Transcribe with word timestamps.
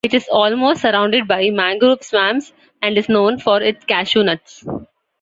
It 0.03 0.15
is 0.15 0.27
almost 0.29 0.81
surrounded 0.81 1.27
by 1.27 1.51
mangrove 1.51 2.01
swamps 2.01 2.53
and 2.81 2.97
is 2.97 3.07
known 3.07 3.37
for 3.37 3.61
its 3.61 3.85
cashew 3.85 4.23
nuts. 4.23 4.65